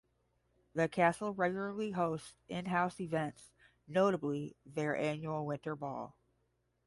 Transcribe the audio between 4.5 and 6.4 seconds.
their annual Winter Ball.